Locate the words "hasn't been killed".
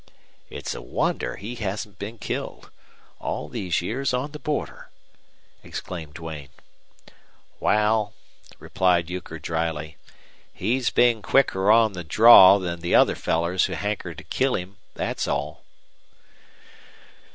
1.53-2.71